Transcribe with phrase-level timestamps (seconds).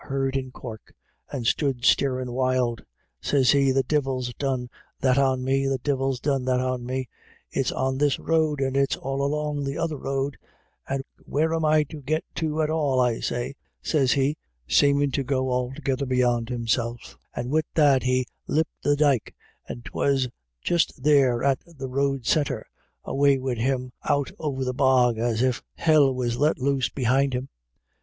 [0.05, 0.95] 177 heard in Cork,
[1.31, 2.83] and stood starin' wild.
[3.21, 4.67] Sez he: * The divil's done
[4.99, 7.07] that on me; the divil's done that on me.
[7.51, 10.39] It's on this road, and it's all along the other road—
[10.89, 12.73] and where am I to git to out of it?
[12.73, 14.37] Where am I to git to at all, I say?' sez he,
[14.67, 19.35] seemin* to go altogether beyond himself; and wid that he lep' the dyke—
[19.85, 20.29] 'twas
[20.63, 22.65] just there at the road corner—
[23.05, 27.35] and away wid him out over the bog as if Hell was let loose behind
[27.35, 27.49] him.